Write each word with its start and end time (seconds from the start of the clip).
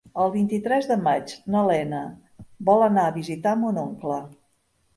El 0.21 0.31
vint-i-tres 0.35 0.87
de 0.91 0.97
maig 1.07 1.33
na 1.57 1.61
Lena 1.67 2.01
vol 2.73 2.89
anar 2.89 3.07
a 3.11 3.15
visitar 3.21 3.55
mon 3.63 3.81
oncle. 3.87 4.21